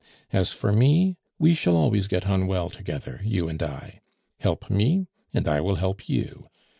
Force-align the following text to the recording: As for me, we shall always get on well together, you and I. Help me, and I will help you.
As 0.33 0.51
for 0.51 0.71
me, 0.73 1.17
we 1.37 1.53
shall 1.53 1.75
always 1.75 2.07
get 2.07 2.25
on 2.25 2.47
well 2.47 2.71
together, 2.71 3.21
you 3.23 3.47
and 3.47 3.61
I. 3.61 4.01
Help 4.39 4.67
me, 4.67 5.05
and 5.31 5.47
I 5.47 5.61
will 5.61 5.75
help 5.75 6.09
you. 6.09 6.49